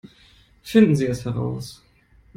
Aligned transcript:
Finden 0.63 0.95
Sie 0.95 1.05
es 1.05 1.25
heraus! 1.25 1.83